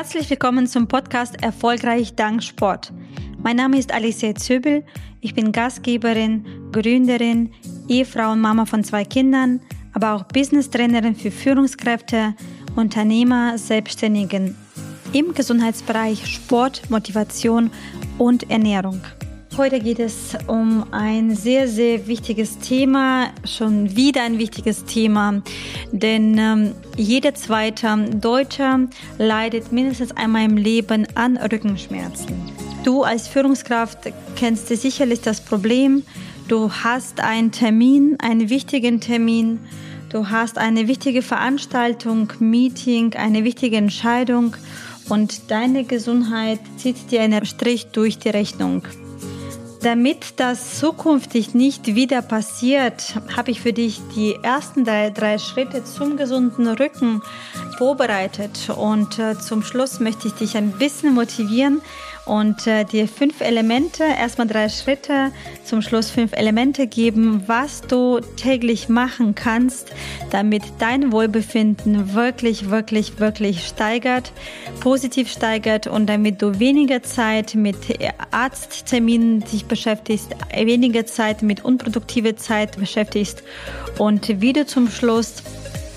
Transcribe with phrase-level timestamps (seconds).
[0.00, 2.90] Herzlich willkommen zum Podcast Erfolgreich dank Sport.
[3.42, 4.82] Mein Name ist Alicia Zöbel.
[5.20, 7.52] Ich bin Gastgeberin, Gründerin,
[7.86, 9.60] Ehefrau und Mama von zwei Kindern,
[9.92, 12.34] aber auch Business-Trainerin für Führungskräfte,
[12.76, 14.56] Unternehmer, Selbstständigen
[15.12, 17.70] im Gesundheitsbereich Sport, Motivation
[18.16, 19.02] und Ernährung.
[19.60, 25.42] Heute geht es um ein sehr, sehr wichtiges Thema, schon wieder ein wichtiges Thema,
[25.92, 28.88] denn ähm, jeder zweite Deutsche
[29.18, 32.40] leidet mindestens einmal im Leben an Rückenschmerzen.
[32.84, 33.98] Du als Führungskraft
[34.34, 36.04] kennst sicherlich das Problem.
[36.48, 39.58] Du hast einen Termin, einen wichtigen Termin.
[40.08, 44.56] Du hast eine wichtige Veranstaltung, Meeting, eine wichtige Entscheidung
[45.10, 48.84] und deine Gesundheit zieht dir einen Strich durch die Rechnung.
[49.82, 55.84] Damit das zukünftig nicht wieder passiert, habe ich für dich die ersten drei, drei Schritte
[55.84, 57.22] zum gesunden Rücken
[57.78, 58.68] vorbereitet.
[58.76, 61.80] Und äh, zum Schluss möchte ich dich ein bisschen motivieren,
[62.30, 65.32] und äh, dir fünf Elemente, erstmal drei Schritte,
[65.64, 69.88] zum Schluss fünf Elemente geben, was du täglich machen kannst,
[70.30, 74.30] damit dein Wohlbefinden wirklich, wirklich, wirklich steigert,
[74.78, 77.76] positiv steigert und damit du weniger Zeit mit
[78.30, 83.42] Arztterminen dich beschäftigst, weniger Zeit mit unproduktiver Zeit beschäftigst
[83.98, 85.42] und wie du zum Schluss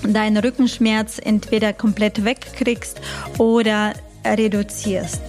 [0.02, 3.00] deinen Rückenschmerz entweder komplett wegkriegst
[3.38, 3.92] oder
[4.26, 5.20] reduzierst.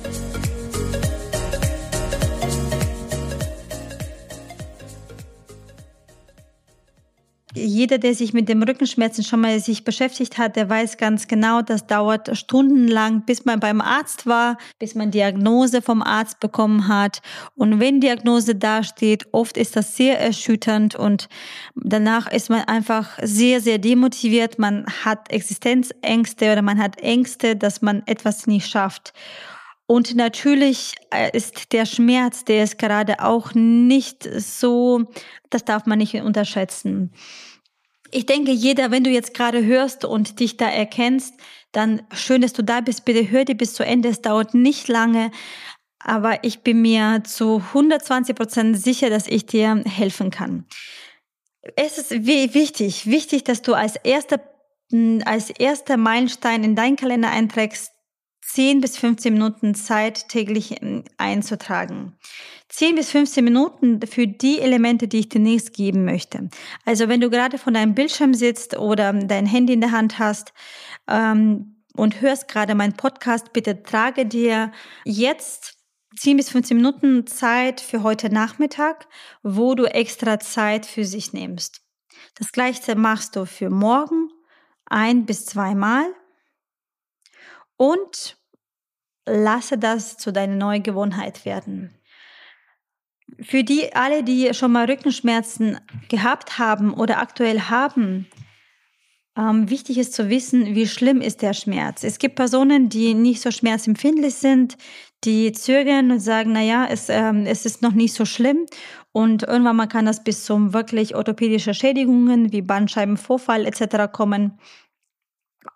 [7.56, 11.62] Jeder, der sich mit dem Rückenschmerzen schon mal sich beschäftigt hat, der weiß ganz genau,
[11.62, 17.22] das dauert stundenlang, bis man beim Arzt war, bis man Diagnose vom Arzt bekommen hat.
[17.56, 21.30] Und wenn Diagnose dasteht, oft ist das sehr erschütternd und
[21.76, 24.60] danach ist man einfach sehr, sehr demotiviert.
[24.60, 29.14] Man hat Existenzängste oder man hat Ängste, dass man etwas nicht schafft.
[29.88, 35.06] Und natürlich äh, ist der Schmerz, der ist gerade auch nicht so,
[35.52, 37.12] das darf man nicht unterschätzen.
[38.16, 41.34] Ich denke, jeder, wenn du jetzt gerade hörst und dich da erkennst,
[41.74, 43.04] dann schön, dass du da bist.
[43.04, 44.08] Bitte hör dir bis zu Ende.
[44.08, 45.32] Es dauert nicht lange.
[46.00, 50.64] Aber ich bin mir zu 120 Prozent sicher, dass ich dir helfen kann.
[51.76, 54.40] Es ist wichtig, wichtig, dass du als erster,
[55.26, 57.92] als erster Meilenstein in deinen Kalender einträgst,
[58.44, 60.78] 10 bis 15 Minuten Zeit täglich
[61.18, 62.18] einzutragen.
[62.70, 66.50] 10 bis 15 Minuten für die Elemente, die ich demnächst geben möchte.
[66.84, 70.54] Also wenn du gerade von deinem Bildschirm sitzt oder dein Handy in der Hand hast
[71.08, 74.72] ähm, und hörst gerade meinen Podcast, bitte trage dir
[75.04, 75.78] jetzt
[76.18, 79.08] 10 bis 15 Minuten Zeit für heute Nachmittag,
[79.44, 81.82] wo du extra Zeit für sich nimmst.
[82.36, 84.30] Das gleiche machst du für morgen
[84.86, 86.06] ein bis zweimal
[87.78, 88.38] und
[89.26, 91.94] lasse das zu deiner neuen Gewohnheit werden.
[93.42, 98.28] Für die alle, die schon mal Rückenschmerzen gehabt haben oder aktuell haben,
[99.38, 102.04] ähm, wichtig ist zu wissen, wie schlimm ist der Schmerz.
[102.04, 104.78] Es gibt Personen, die nicht so schmerzempfindlich sind,
[105.26, 108.66] die zögern und sagen, na ja, es, ähm, es ist noch nicht so schlimm.
[109.12, 114.12] Und irgendwann mal kann das bis zum wirklich orthopädische Schädigungen wie Bandscheibenvorfall etc.
[114.12, 114.60] kommen.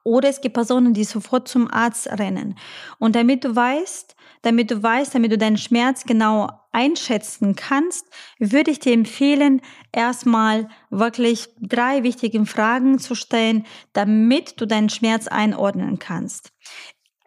[0.03, 2.55] Oder es gibt Personen, die sofort zum Arzt rennen.
[2.97, 8.05] Und damit du weißt, damit du weißt, damit du deinen Schmerz genau einschätzen kannst,
[8.37, 15.27] würde ich dir empfehlen, erstmal wirklich drei wichtige Fragen zu stellen, damit du deinen Schmerz
[15.27, 16.51] einordnen kannst.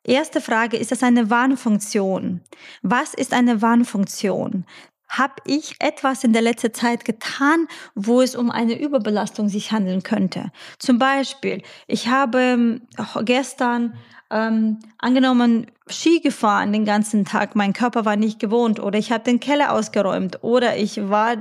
[0.05, 2.41] Erste Frage, ist das eine Warnfunktion?
[2.83, 4.67] Was ist eine Warnfunktion?
[5.13, 10.03] Habe ich etwas in der letzten Zeit getan, wo es um eine Überbelastung sich handeln
[10.03, 10.51] könnte.
[10.79, 12.83] Zum Beispiel, ich habe ähm,
[13.25, 13.95] gestern
[14.31, 19.25] ähm, angenommen Ski gefahren den ganzen Tag, mein Körper war nicht gewohnt oder ich habe
[19.25, 21.37] den Keller ausgeräumt oder ich war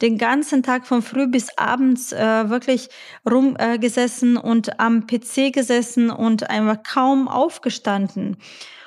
[0.00, 2.88] den ganzen Tag von früh bis abends äh, wirklich
[3.30, 8.38] rumgesessen äh, und am PC gesessen und einfach kaum aufgestanden.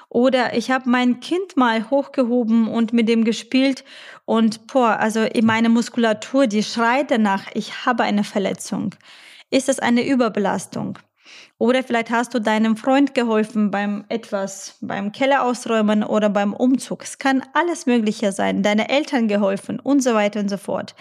[0.09, 3.83] Oder ich habe mein Kind mal hochgehoben und mit dem gespielt
[4.25, 8.95] und boah, also meine Muskulatur, die schreit danach, ich habe eine Verletzung.
[9.51, 10.99] Ist das eine Überbelastung?
[11.57, 17.03] Oder vielleicht hast du deinem Freund geholfen beim etwas, beim Keller ausräumen oder beim Umzug.
[17.03, 18.61] Es kann alles Mögliche sein.
[18.61, 20.95] Deine Eltern geholfen und so weiter und so fort.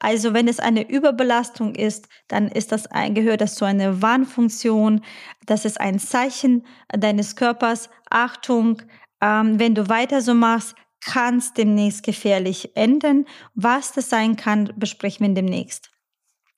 [0.00, 5.02] Also wenn es eine Überbelastung ist, dann ist das ein, gehört das zu einer Warnfunktion.
[5.46, 7.90] Das ist ein Zeichen deines Körpers.
[8.08, 8.82] Achtung,
[9.20, 13.26] ähm, wenn du weiter so machst, kann es demnächst gefährlich enden.
[13.54, 15.90] Was das sein kann, besprechen wir demnächst.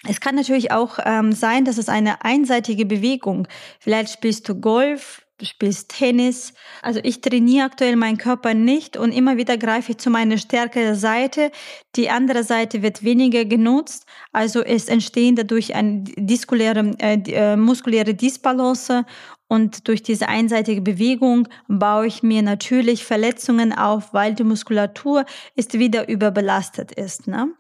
[0.09, 3.47] Es kann natürlich auch ähm, sein, dass es eine einseitige Bewegung.
[3.79, 6.55] Vielleicht spielst du Golf, spielst Tennis.
[6.83, 10.95] Also ich trainiere aktuell meinen Körper nicht und immer wieder greife ich zu meiner stärkeren
[10.95, 11.51] Seite.
[11.97, 14.07] Die andere Seite wird weniger genutzt.
[14.33, 19.05] Also es entstehen dadurch eine diskuläre, äh, äh, muskuläre Disbalance
[19.53, 25.79] und durch diese einseitige Bewegung baue ich mir natürlich Verletzungen auf, weil die Muskulatur ist
[25.79, 27.27] wieder überbelastet ist.
[27.27, 27.53] Ne?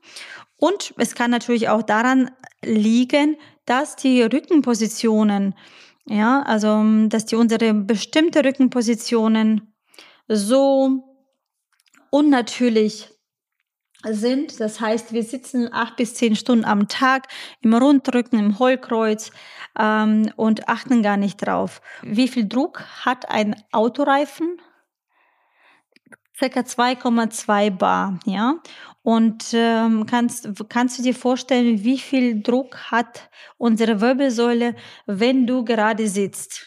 [0.63, 2.31] Und es kann natürlich auch daran
[2.65, 3.37] liegen,
[3.67, 5.57] dass die Rückenpositionen,
[6.07, 9.75] ja, also dass die unsere bestimmte Rückenpositionen
[10.29, 11.03] so
[12.11, 13.09] unnatürlich
[14.05, 14.61] sind.
[14.61, 17.27] Das heißt, wir sitzen acht bis zehn Stunden am Tag
[17.63, 19.33] im Rundrücken, im Hohlkreuz
[19.77, 21.81] ähm, und achten gar nicht drauf.
[22.03, 24.61] Wie viel Druck hat ein Autoreifen?
[26.43, 28.57] Circa 2,2 Bar, ja.
[29.03, 34.75] Und ähm, kannst, kannst du dir vorstellen, wie viel Druck hat unsere Wirbelsäule,
[35.07, 36.67] wenn du gerade sitzt?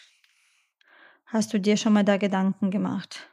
[1.25, 3.27] Hast du dir schon mal da Gedanken gemacht?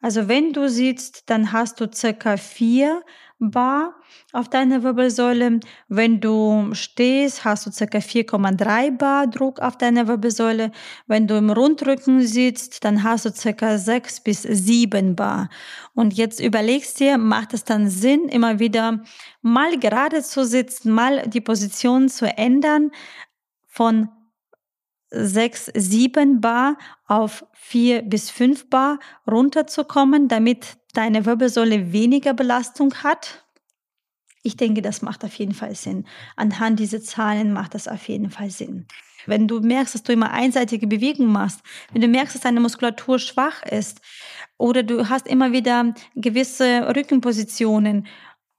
[0.00, 3.02] Also wenn du sitzt, dann hast du circa vier
[3.42, 3.94] Bar
[4.32, 5.60] auf deiner Wirbelsäule.
[5.88, 10.72] Wenn du stehst, hast du circa 4,3 Bar Druck auf deiner Wirbelsäule.
[11.06, 15.48] Wenn du im Rundrücken sitzt, dann hast du circa 6 bis 7 Bar.
[15.94, 19.02] Und jetzt überlegst dir, macht es dann Sinn, immer wieder
[19.40, 22.90] mal gerade zu sitzen, mal die Position zu ändern
[23.66, 24.10] von
[25.10, 28.98] 6, 7 Bar auf 4 bis 5 Bar
[29.30, 33.44] runterzukommen, damit deine Wirbelsäule weniger Belastung hat?
[34.42, 36.06] Ich denke, das macht auf jeden Fall Sinn.
[36.36, 38.86] Anhand dieser Zahlen macht das auf jeden Fall Sinn.
[39.26, 41.60] Wenn du merkst, dass du immer einseitige Bewegungen machst,
[41.92, 44.00] wenn du merkst, dass deine Muskulatur schwach ist
[44.56, 48.06] oder du hast immer wieder gewisse Rückenpositionen,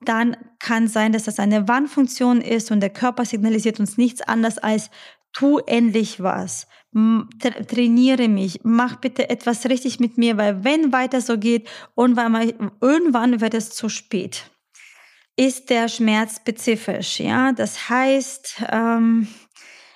[0.02, 4.58] dann kann sein, dass das eine Warnfunktion ist und der Körper signalisiert uns nichts anderes
[4.58, 4.90] als
[5.34, 11.22] tu endlich was, tra trainiere mich, mach bitte etwas richtig mit mir, weil wenn weiter
[11.22, 14.52] so geht, irgendwann wird es zu spät.
[15.38, 17.20] Ist der Schmerz spezifisch?
[17.20, 19.28] Ja, das heißt, ähm,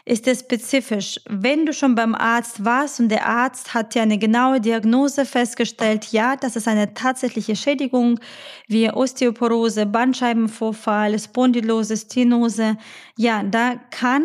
[0.06, 1.20] ist es spezifisch.
[1.28, 6.12] Wenn du schon beim Arzt warst und der Arzt hat ja eine genaue Diagnose festgestellt,
[6.12, 8.20] ja, das ist eine tatsächliche Schädigung
[8.68, 12.78] wie Osteoporose, Bandscheibenvorfall, Spondylose, Stenose,
[13.18, 14.24] ja, da kann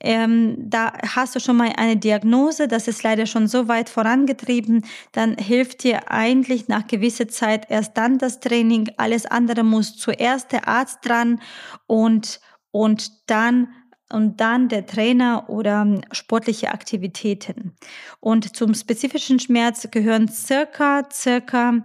[0.00, 4.84] ähm, da hast du schon mal eine Diagnose, das ist leider schon so weit vorangetrieben,
[5.12, 8.90] dann hilft dir eigentlich nach gewisser Zeit erst dann das Training.
[8.98, 11.40] Alles andere muss zuerst der Arzt dran
[11.86, 12.40] und,
[12.70, 13.68] und dann
[14.12, 17.74] und dann der Trainer oder sportliche Aktivitäten.
[18.20, 21.84] Und zum spezifischen Schmerz gehören circa, circa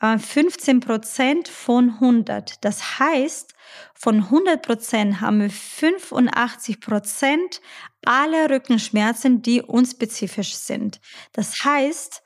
[0.00, 2.64] 15 äh, Prozent von 100.
[2.64, 3.54] Das heißt,
[3.94, 7.60] von 100 Prozent haben wir 85 Prozent
[8.04, 11.00] aller Rückenschmerzen, die unspezifisch sind.
[11.32, 12.22] Das heißt,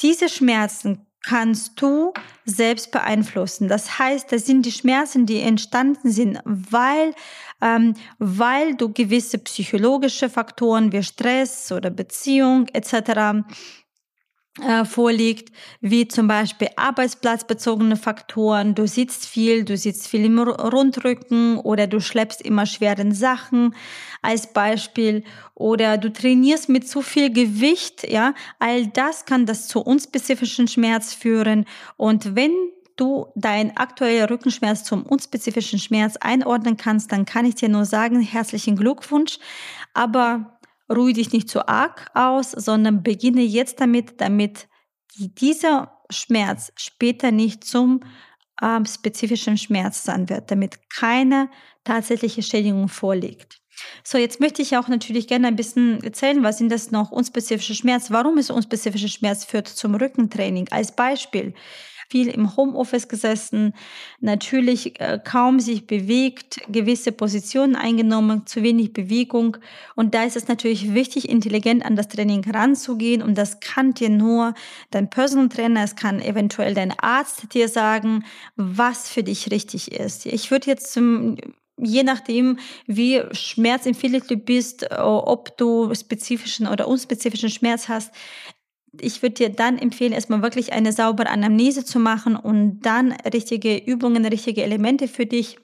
[0.00, 2.12] diese Schmerzen kannst du
[2.44, 3.68] selbst beeinflussen.
[3.68, 7.14] Das heißt, das sind die Schmerzen, die entstanden sind, weil,
[7.60, 13.44] ähm, weil du gewisse psychologische Faktoren wie Stress oder Beziehung etc
[14.84, 15.50] vorliegt,
[15.80, 18.74] wie zum Beispiel arbeitsplatzbezogene Faktoren.
[18.74, 23.74] Du sitzt viel, du sitzt viel im Rundrücken oder du schleppst immer schweren Sachen
[24.20, 28.34] als Beispiel oder du trainierst mit zu viel Gewicht, ja.
[28.58, 31.64] All das kann das zu unspezifischen Schmerz führen
[31.96, 32.52] und wenn
[32.96, 38.20] du dein aktueller Rückenschmerz zum unspezifischen Schmerz einordnen kannst, dann kann ich dir nur sagen,
[38.20, 39.38] herzlichen Glückwunsch.
[39.94, 40.51] Aber
[40.94, 44.68] ruhe dich nicht zu arg aus, sondern beginne jetzt damit, damit
[45.16, 48.00] dieser Schmerz später nicht zum
[48.62, 51.50] ähm, spezifischen Schmerz sein wird, damit keine
[51.84, 53.62] tatsächliche Schädigung vorliegt.
[54.04, 57.74] So, jetzt möchte ich auch natürlich gerne ein bisschen erzählen, was sind das noch unspezifische
[57.74, 58.10] Schmerz?
[58.10, 60.68] Warum ist unspezifischer Schmerz führt zum Rückentraining?
[60.70, 61.54] Als Beispiel
[62.12, 63.72] viel im Homeoffice gesessen,
[64.20, 69.56] natürlich äh, kaum sich bewegt, gewisse Positionen eingenommen, zu wenig Bewegung.
[69.96, 73.22] Und da ist es natürlich wichtig, intelligent an das Training ranzugehen.
[73.22, 74.52] Und das kann dir nur
[74.90, 78.26] dein Personal Trainer, es kann eventuell dein Arzt dir sagen,
[78.56, 80.26] was für dich richtig ist.
[80.26, 81.38] Ich würde jetzt zum
[81.78, 88.12] je nachdem, wie schmerzempfindlich du bist, ob du spezifischen oder unspezifischen Schmerz hast,
[89.00, 93.76] ich würde dir dann empfehlen, erstmal wirklich eine saubere Anamnese zu machen und dann richtige
[93.76, 95.58] Übungen, richtige Elemente für dich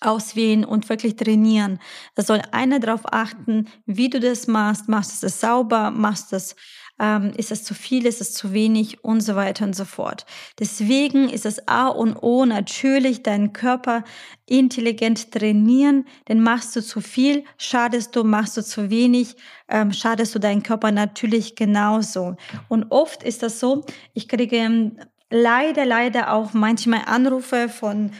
[0.00, 1.80] auswählen und wirklich trainieren.
[2.14, 4.88] Da soll einer darauf achten, wie du das machst.
[4.88, 5.90] Machst du das sauber?
[5.90, 6.56] Machst du das
[7.00, 10.26] ähm, ist es zu viel, ist es zu wenig und so weiter und so fort.
[10.58, 14.04] Deswegen ist es A und O natürlich deinen Körper
[14.46, 19.36] intelligent trainieren, denn machst du zu viel, schadest du, machst du zu wenig,
[19.68, 22.36] ähm, schadest du deinen Körper natürlich genauso.
[22.68, 24.98] Und oft ist das so, ich kriege ähm,
[25.30, 28.12] leider, leider auch manchmal Anrufe von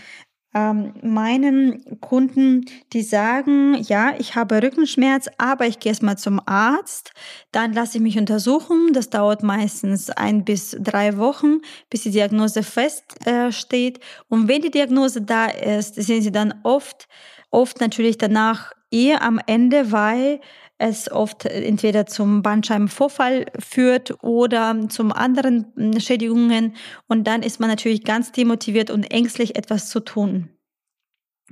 [0.54, 7.12] ähm, meinen Kunden, die sagen, ja, ich habe Rückenschmerz, aber ich gehe erstmal zum Arzt,
[7.52, 8.92] dann lasse ich mich untersuchen.
[8.92, 13.98] Das dauert meistens ein bis drei Wochen, bis die Diagnose feststeht.
[13.98, 17.08] Äh, Und wenn die Diagnose da ist, sind sie dann oft,
[17.50, 20.40] oft natürlich danach eher am Ende, weil
[20.84, 26.74] es oft entweder zum Bandscheibenvorfall führt oder zum anderen hm, Schädigungen.
[27.08, 30.50] Und dann ist man natürlich ganz demotiviert und ängstlich, etwas zu tun.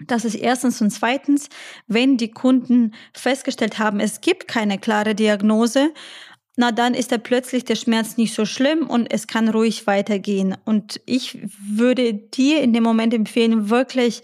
[0.07, 1.49] Das ist erstens und zweitens,
[1.87, 5.93] wenn die Kunden festgestellt haben, es gibt keine klare Diagnose,
[6.57, 10.57] na dann ist da plötzlich der Schmerz nicht so schlimm und es kann ruhig weitergehen.
[10.65, 14.23] Und ich würde dir in dem Moment empfehlen, wirklich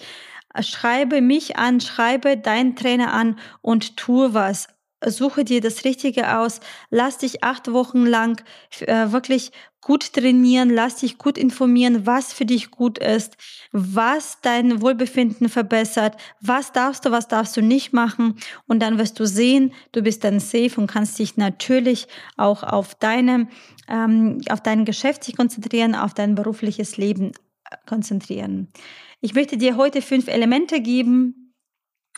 [0.61, 4.69] schreibe mich an, schreibe deinen Trainer an und tue was
[5.05, 8.43] suche dir das Richtige aus, lass dich acht Wochen lang
[8.81, 13.37] äh, wirklich gut trainieren, lass dich gut informieren, was für dich gut ist,
[13.71, 18.37] was dein Wohlbefinden verbessert, was darfst du, was darfst du nicht machen?
[18.67, 22.97] Und dann wirst du sehen, du bist dann safe und kannst dich natürlich auch auf
[22.97, 23.49] deine,
[23.89, 27.33] ähm, auf dein Geschäft sich konzentrieren, auf dein berufliches Leben
[27.71, 28.73] äh, konzentrieren.
[29.21, 31.49] Ich möchte dir heute fünf Elemente geben,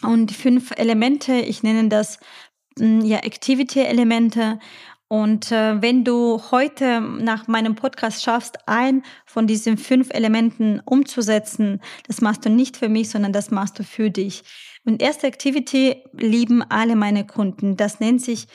[0.03, 2.21] und fünf Elemente, ich nenne das
[2.81, 4.59] ja, Activity-Elemente.
[5.09, 11.81] Und äh, wenn du heute nach meinem Podcast schaffst, ein von diesen fünf Elementen umzusetzen,
[12.07, 14.45] das machst du nicht für mich, sondern das machst du für dich.
[14.85, 17.77] Und erste Activity lieben alle meine Kunden.
[17.77, 18.47] Das nennt sich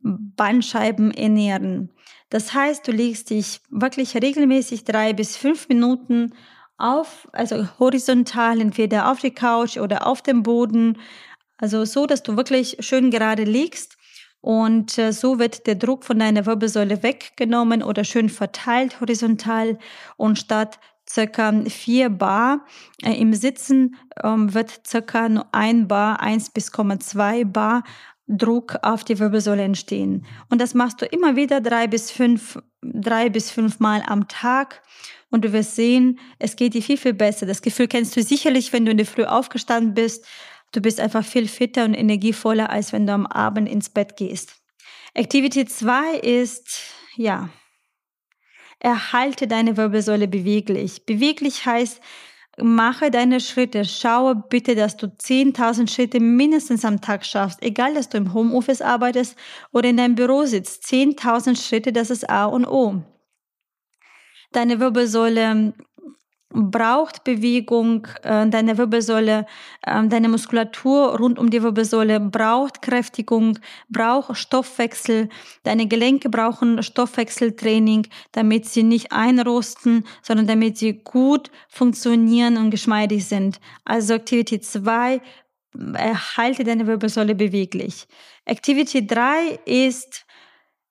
[0.00, 1.90] Bandscheiben ernähren.
[2.30, 6.34] Das heißt, du legst dich wirklich regelmäßig drei bis fünf Minuten
[6.78, 10.98] auf, also horizontal, entweder auf die Couch oder auf dem Boden,
[11.58, 13.96] also so, dass du wirklich schön gerade liegst
[14.40, 19.78] und äh, so wird der Druck von deiner Wirbelsäule weggenommen oder schön verteilt horizontal
[20.16, 22.64] und statt circa 4 Bar
[23.02, 27.84] äh, im Sitzen ähm, wird circa nur 1 Bar, 1 bis 2 Bar
[28.28, 30.26] Druck auf die Wirbelsäule entstehen.
[30.50, 34.82] Und das machst du immer wieder drei bis fünf, drei bis fünf Mal am Tag.
[35.30, 37.46] Und du wirst sehen, es geht dir viel, viel besser.
[37.46, 40.24] Das Gefühl kennst du sicherlich, wenn du in der Früh aufgestanden bist
[40.72, 44.56] Du bist einfach viel fitter und energievoller, als wenn du am Abend ins Bett gehst.
[45.14, 47.48] Activity 2 ist, ja,
[48.78, 51.06] erhalte deine Wirbelsäule beweglich.
[51.06, 52.00] Beweglich heißt,
[52.58, 53.84] mache deine Schritte.
[53.84, 57.62] Schaue bitte, dass du 10.000 Schritte mindestens am Tag schaffst.
[57.62, 59.36] Egal, dass du im Homeoffice arbeitest
[59.72, 60.84] oder in deinem Büro sitzt.
[60.84, 63.02] 10.000 Schritte, das ist A und O.
[64.52, 65.74] Deine Wirbelsäule
[66.50, 69.46] braucht Bewegung, äh, deine Wirbelsäule,
[69.82, 75.28] äh, deine Muskulatur rund um die Wirbelsäule braucht Kräftigung, braucht Stoffwechsel,
[75.64, 83.26] deine Gelenke brauchen Stoffwechseltraining, damit sie nicht einrosten, sondern damit sie gut funktionieren und geschmeidig
[83.26, 83.60] sind.
[83.84, 85.20] Also Activity 2,
[85.94, 88.06] erhalte deine Wirbelsäule beweglich.
[88.44, 90.25] Activity 3 ist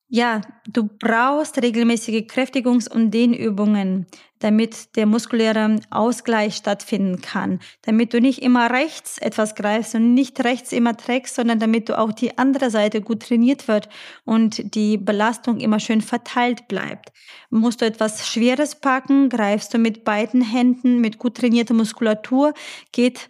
[0.07, 4.05] ja, du brauchst regelmäßige Kräftigungs- und Dehnübungen,
[4.37, 10.43] damit der muskuläre Ausgleich stattfinden kann, damit du nicht immer rechts etwas greifst und nicht
[10.43, 13.89] rechts immer trägst, sondern damit du auch die andere Seite gut trainiert wird
[14.25, 17.11] und die Belastung immer schön verteilt bleibt.
[17.49, 22.53] Musst du etwas Schweres packen, greifst du mit beiden Händen, mit gut trainierter Muskulatur,
[22.91, 23.27] geht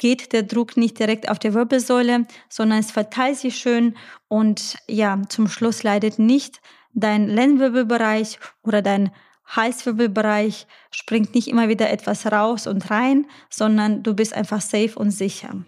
[0.00, 5.22] geht der Druck nicht direkt auf die Wirbelsäule, sondern es verteilt sich schön und ja,
[5.28, 6.60] zum Schluss leidet nicht
[6.92, 9.12] dein Lendenwirbelbereich oder dein
[9.46, 15.10] Halswirbelbereich, springt nicht immer wieder etwas raus und rein, sondern du bist einfach safe und
[15.10, 15.64] sicher.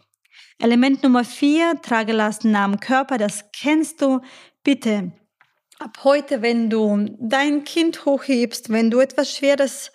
[0.59, 4.21] Element Nummer vier, Tragelasten am Körper, das kennst du.
[4.65, 5.13] Bitte,
[5.81, 9.91] ab heute, wenn du dein Kind hochhebst, wenn du etwas Schweres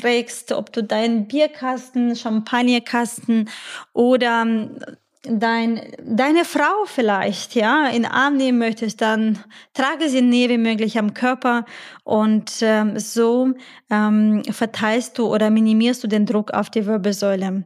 [0.00, 3.48] trägst, ob du deinen Bierkasten, Champagnerkasten
[3.92, 4.78] oder ähm,
[5.24, 9.38] dein, deine Frau vielleicht, ja, in den Arm nehmen möchtest, dann
[9.74, 11.64] trage sie näher wie möglich am Körper
[12.04, 13.52] und ähm, so
[13.90, 17.64] ähm, verteilst du oder minimierst du den Druck auf die Wirbelsäule.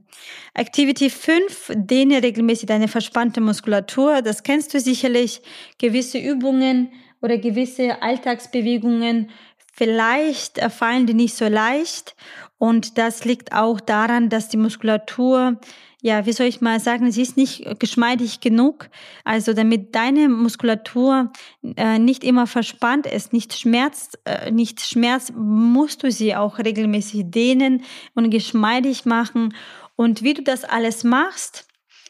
[0.55, 4.23] Activity 5, dehne regelmäßig deine verspannte Muskulatur.
[4.23, 5.41] Das kennst du sicherlich.
[5.79, 6.91] Gewisse Übungen
[7.23, 9.31] oder gewisse Alltagsbewegungen
[9.77, 12.17] Vielleicht fallen die nicht so leicht
[12.59, 15.59] und das liegt auch daran, dass die Muskulatur
[16.03, 18.91] ja, wie soll ich mal sagen, sie ist nicht geschmeidig genug.
[19.25, 21.33] Also damit deine Muskulatur
[21.77, 27.25] äh, nicht immer verspannt ist, nicht schmerzt, äh, nicht schmerzt, musst du sie auch regelmäßig
[27.31, 27.83] dehnen
[28.15, 29.53] und geschmeidig machen.
[29.97, 31.67] Und wie du das alles machst,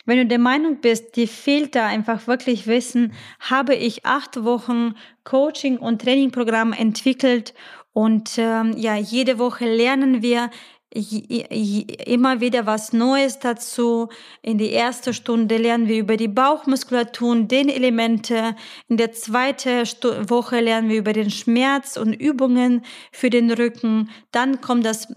[0.07, 4.95] wenn du der Meinung bist, dir fehlt da einfach wirklich Wissen, habe ich acht Wochen
[5.25, 7.53] Coaching und Trainingprogramm entwickelt
[7.93, 10.51] und ähm, ja, jede Woche lernen wir
[10.97, 14.09] immer wieder was Neues dazu.
[14.41, 18.55] In die erste Stunde lernen wir über die Bauchmuskulatur und den Elemente.
[18.89, 19.85] In der zweiten
[20.31, 22.83] Woche lernen wir über den Schmerz und Übungen
[23.13, 24.11] für den Rücken.
[24.31, 25.09] Dann kommt das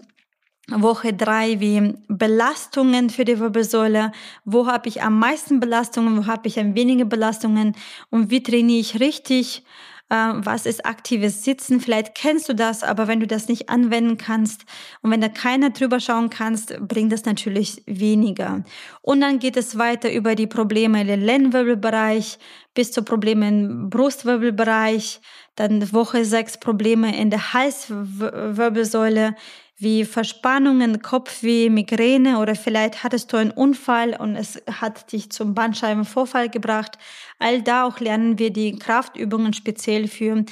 [0.70, 4.12] Woche drei wie Belastungen für die Wirbelsäule.
[4.44, 6.16] Wo habe ich am meisten Belastungen?
[6.16, 7.74] Wo habe ich am weniger Belastungen?
[8.10, 9.64] Und wie trainiere ich richtig?
[10.12, 11.80] Ähm, was ist aktives Sitzen?
[11.80, 14.64] Vielleicht kennst du das, aber wenn du das nicht anwenden kannst
[15.02, 18.64] und wenn da keiner drüber schauen kannst, bringt das natürlich weniger.
[19.02, 22.38] Und dann geht es weiter über die Probleme im Lendenwirbelbereich
[22.74, 25.20] bis zu Problemen im Brustwirbelbereich,
[25.54, 29.36] dann Woche sechs Probleme in der Halswirbelsäule,
[29.80, 35.54] wie Verspannungen, Kopfweh, Migräne oder vielleicht hattest du einen Unfall und es hat dich zum
[35.54, 36.98] Bandscheibenvorfall gebracht.
[37.38, 40.44] All da auch lernen wir die Kraftübungen speziell für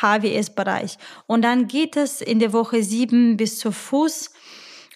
[0.00, 0.98] HWS-Bereich.
[1.26, 4.34] Und dann geht es in der Woche sieben bis zur Fuß.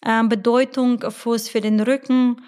[0.02, 2.42] Äh, Bedeutung Fuß für den Rücken,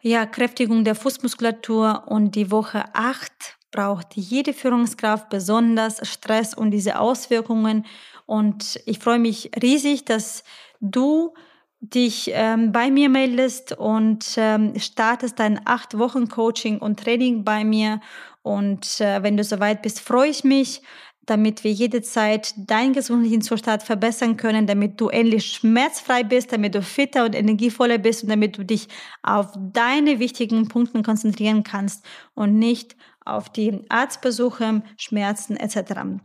[0.00, 6.98] ja, Kräftigung der Fußmuskulatur und die Woche acht braucht jede Führungskraft besonders Stress und diese
[6.98, 7.84] Auswirkungen
[8.28, 10.44] und ich freue mich riesig, dass
[10.82, 11.32] du
[11.80, 17.64] dich ähm, bei mir meldest und ähm, startest dein acht Wochen Coaching und Training bei
[17.64, 18.02] mir.
[18.42, 20.82] Und äh, wenn du soweit bist, freue ich mich,
[21.24, 26.74] damit wir jede Zeit deinen gesundheitlichen Zustand verbessern können, damit du endlich schmerzfrei bist, damit
[26.74, 28.88] du fitter und energievoller bist und damit du dich
[29.22, 32.04] auf deine wichtigen Punkte konzentrieren kannst
[32.34, 32.94] und nicht
[33.24, 36.20] auf die Arztbesuche, Schmerzen etc.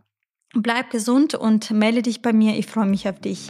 [0.53, 2.57] Bleib gesund und melde dich bei mir.
[2.57, 3.49] Ich freue mich auf dich.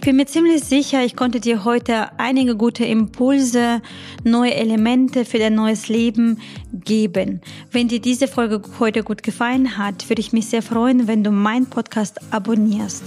[0.00, 3.82] Ich bin mir ziemlich sicher, ich konnte dir heute einige gute Impulse,
[4.24, 6.38] neue Elemente für dein neues Leben
[6.72, 7.40] geben.
[7.70, 11.30] Wenn dir diese Folge heute gut gefallen hat, würde ich mich sehr freuen, wenn du
[11.30, 13.04] meinen Podcast abonnierst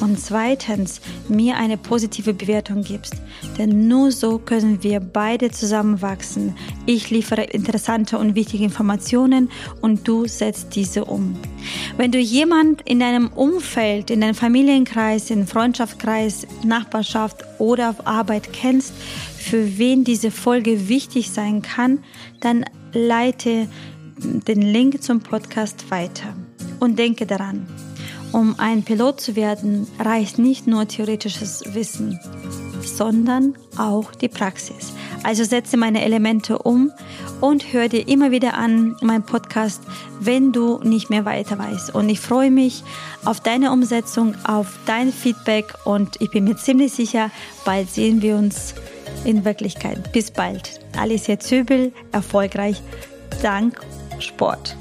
[0.00, 3.14] und zweitens mir eine positive Bewertung gibst.
[3.58, 6.54] Denn nur so können wir beide zusammenwachsen.
[6.84, 11.36] Ich liefere interessante und wichtige Informationen und du setzt diese um.
[11.96, 18.52] Wenn du jemand in deinem Umfeld, in deinem Familienkreis, in Freundschaftskreis, Nachbarschaft oder auf Arbeit
[18.52, 18.92] kennst,
[19.36, 22.00] für wen diese Folge wichtig sein kann,
[22.40, 22.64] dann
[22.96, 23.68] leite
[24.18, 26.34] den Link zum Podcast weiter.
[26.80, 27.66] Und denke daran,
[28.32, 32.18] um ein Pilot zu werden, reicht nicht nur theoretisches Wissen,
[32.82, 34.92] sondern auch die Praxis.
[35.22, 36.92] Also setze meine Elemente um
[37.40, 39.82] und hör dir immer wieder an meinen Podcast,
[40.20, 41.94] wenn du nicht mehr weiter weißt.
[41.94, 42.84] Und ich freue mich
[43.24, 47.30] auf deine Umsetzung, auf dein Feedback und ich bin mir ziemlich sicher,
[47.64, 48.74] bald sehen wir uns
[49.24, 50.12] in Wirklichkeit.
[50.12, 50.80] Bis bald.
[50.96, 52.82] Alicia Zöbel, erfolgreich
[53.42, 53.80] dank
[54.18, 54.76] Sport.